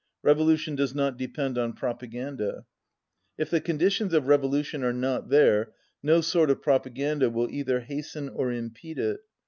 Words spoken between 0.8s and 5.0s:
not depend on propaganda. If the conditions of revolution are